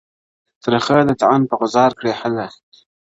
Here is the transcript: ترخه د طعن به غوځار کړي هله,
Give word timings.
ترخه 0.63 0.97
د 1.07 1.11
طعن 1.21 1.41
به 1.47 1.53
غوځار 1.59 1.91
کړي 1.99 2.11
هله, 2.21 2.45